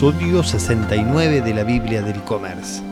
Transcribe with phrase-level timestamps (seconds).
[0.00, 2.82] episodio 69 de la Biblia del e-commerce.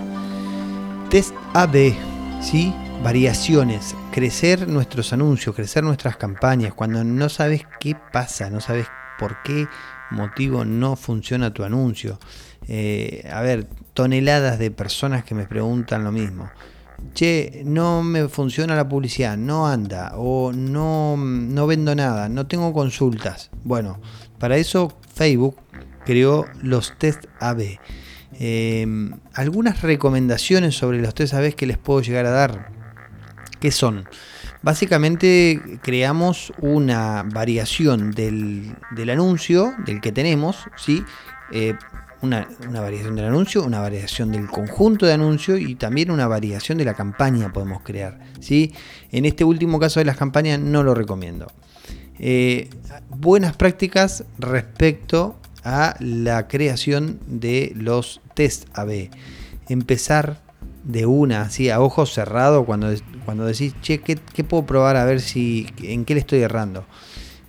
[1.09, 1.95] Test AB,
[2.43, 2.75] ¿sí?
[3.03, 9.43] Variaciones, crecer nuestros anuncios, crecer nuestras campañas, cuando no sabes qué pasa, no sabes por
[9.43, 9.69] qué
[10.11, 12.19] motivo no funciona tu anuncio.
[12.69, 16.51] Eh, a ver, toneladas de personas que me preguntan lo mismo.
[17.15, 22.75] Che, no me funciona la publicidad, no anda, o no, no vendo nada, no tengo
[22.75, 23.49] consultas.
[23.65, 23.99] Bueno,
[24.39, 25.57] para eso Facebook
[26.09, 27.79] creó los test AB.
[28.41, 32.71] Em, algunas recomendaciones sobre los test AB que les puedo llegar a dar.
[33.61, 34.09] ¿Qué son?
[34.63, 38.75] Básicamente creamos una variación del,
[39.11, 41.05] anuncio, del que tenemos, ¿sí?
[41.53, 41.75] Eh,
[42.23, 46.87] una, variación del anuncio, una variación del conjunto de anuncio y también una variación de
[46.87, 48.19] la campaña podemos crear.
[48.41, 48.73] ¿sí?
[49.13, 51.49] En este último caso de las campañas no lo recomiendo.
[52.19, 52.71] Eh,
[53.11, 55.37] buenas prácticas respecto
[55.69, 59.11] a la creación de los test AB.
[59.69, 60.41] Empezar
[60.83, 62.89] de una, así a ojos cerrados, cuando,
[63.27, 66.87] cuando decís, che, ¿qué, puedo probar a ver si en qué le estoy errando?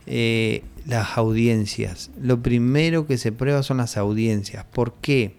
[0.06, 2.12] Eh, las audiencias.
[2.20, 4.66] Lo primero que se prueba son las audiencias.
[4.66, 5.38] ¿Por qué?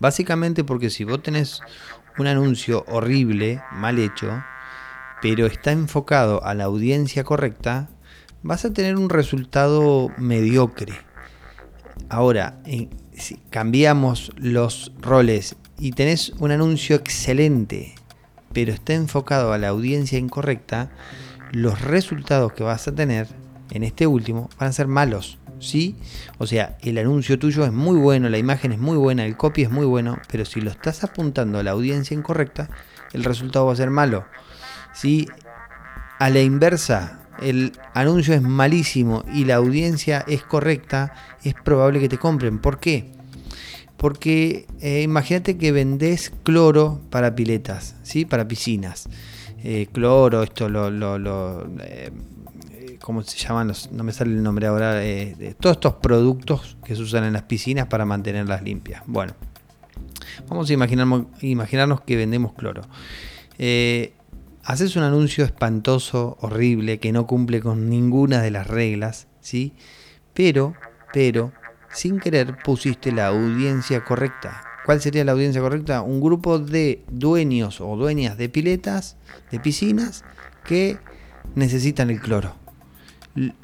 [0.00, 1.60] Básicamente porque si vos tenés
[2.18, 4.42] un anuncio horrible, mal hecho,
[5.22, 7.88] pero está enfocado a la audiencia correcta,
[8.42, 11.05] vas a tener un resultado mediocre.
[12.08, 12.60] Ahora,
[13.14, 17.94] si cambiamos los roles y tenés un anuncio excelente,
[18.52, 20.90] pero está enfocado a la audiencia incorrecta,
[21.52, 23.28] los resultados que vas a tener
[23.70, 25.38] en este último van a ser malos.
[25.58, 25.96] ¿Sí?
[26.36, 29.62] O sea, el anuncio tuyo es muy bueno, la imagen es muy buena, el copy
[29.62, 32.68] es muy bueno, pero si lo estás apuntando a la audiencia incorrecta,
[33.14, 34.26] el resultado va a ser malo.
[34.92, 35.26] ¿Sí?
[36.18, 42.08] A la inversa, el anuncio es malísimo y la audiencia es correcta, es probable que
[42.08, 42.58] te compren.
[42.58, 43.12] ¿Por qué?
[43.96, 48.24] Porque eh, imagínate que vendés cloro para piletas, ¿sí?
[48.24, 49.08] para piscinas.
[49.62, 50.90] Eh, cloro, esto lo...
[50.90, 52.12] lo, eh,
[53.00, 53.72] ¿Cómo se llaman?
[53.92, 55.00] no me sale el nombre ahora.
[55.60, 59.02] todos estos productos que se usan en las piscinas para mantenerlas limpias.
[59.06, 59.32] Bueno,
[60.48, 62.82] vamos a imaginarnos, imaginarnos que vendemos cloro
[64.66, 69.74] haces un anuncio espantoso, horrible, que no cumple con ninguna de las reglas, ¿sí?
[70.34, 70.74] Pero,
[71.12, 71.52] pero,
[71.94, 74.64] sin querer pusiste la audiencia correcta.
[74.84, 76.02] ¿Cuál sería la audiencia correcta?
[76.02, 79.16] Un grupo de dueños o dueñas de piletas,
[79.52, 80.24] de piscinas,
[80.64, 80.98] que
[81.54, 82.52] necesitan el cloro.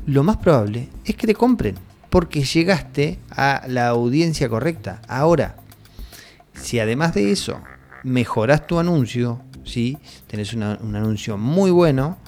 [0.06, 1.74] Lo más probable es que te compren,
[2.10, 5.02] porque llegaste a la audiencia correcta.
[5.08, 5.56] Ahora,
[6.54, 7.60] si además de eso
[8.04, 9.98] mejoras tu anuncio, ¿sí?
[10.26, 12.18] tenés un anuncio muy bueno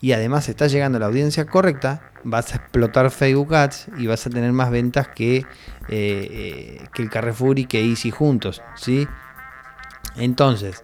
[0.00, 4.26] y además estás llegando a la audiencia correcta, vas a explotar Facebook Ads y vas
[4.26, 5.44] a tener más ventas que, eh,
[5.88, 8.62] eh, que el Carrefour y que Easy juntos.
[8.76, 9.06] ¿sí?
[10.16, 10.82] Entonces,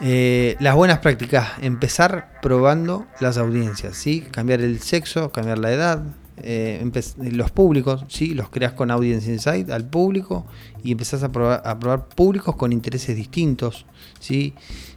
[0.00, 4.22] eh, las buenas prácticas, empezar probando las audiencias, ¿sí?
[4.22, 6.02] cambiar el sexo, cambiar la edad,
[6.36, 8.34] los públicos, ¿sí?
[8.34, 10.46] los creas con Audience Insight al público
[10.82, 13.86] y empezás a probar, a probar públicos con intereses distintos.
[14.20, 14.54] ¿sí?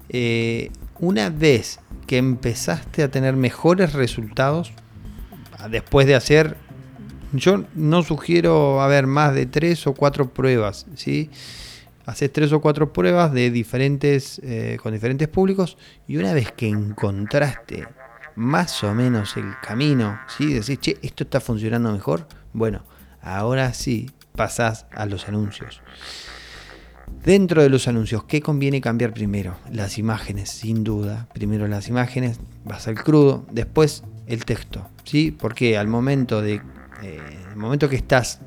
[0.09, 4.73] Eh, una vez que empezaste a tener mejores resultados,
[5.69, 6.57] después de hacer,
[7.33, 11.29] yo no sugiero haber más de tres o cuatro pruebas, ¿sí?
[12.05, 15.77] Haces tres o cuatro pruebas de diferentes, eh, con diferentes públicos
[16.07, 17.87] y una vez que encontraste
[18.35, 20.53] más o menos el camino, ¿sí?
[20.53, 22.83] Decís, che, esto está funcionando mejor, bueno,
[23.21, 25.81] ahora sí pasás a los anuncios.
[27.23, 29.57] Dentro de los anuncios, ¿qué conviene cambiar primero?
[29.71, 31.27] Las imágenes, sin duda.
[31.33, 34.87] Primero las imágenes, vas al crudo, después el texto.
[35.03, 35.31] ¿sí?
[35.31, 36.61] Porque al momento de.
[37.01, 37.19] Eh,
[37.55, 38.39] momento que estás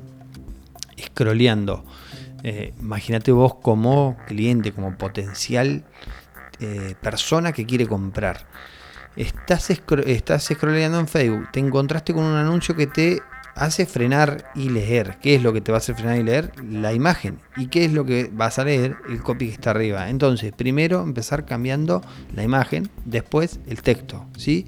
[0.99, 1.83] scrolleando,
[2.43, 5.83] eh, imagínate vos como cliente, como potencial
[6.59, 8.45] eh, persona que quiere comprar.
[9.15, 13.21] Estás, estás scrolleando en Facebook, te encontraste con un anuncio que te
[13.55, 15.17] hace frenar y leer.
[15.21, 16.51] ¿Qué es lo que te va a hacer frenar y leer?
[16.63, 17.39] La imagen.
[17.55, 18.97] ¿Y qué es lo que vas a leer?
[19.07, 20.09] El copy que está arriba.
[20.09, 22.01] Entonces, primero empezar cambiando
[22.35, 24.25] la imagen, después el texto.
[24.37, 24.67] ¿sí?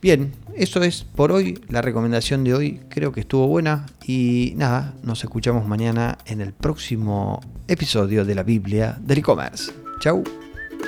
[0.00, 1.60] Bien, eso es por hoy.
[1.68, 3.86] La recomendación de hoy creo que estuvo buena.
[4.06, 9.72] Y nada, nos escuchamos mañana en el próximo episodio de la Biblia del e-commerce.
[10.00, 10.22] Chau,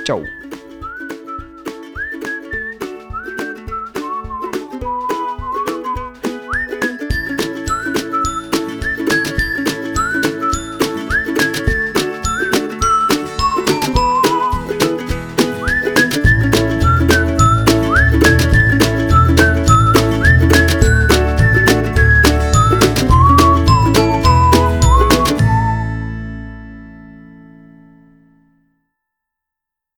[0.05, 0.23] chau.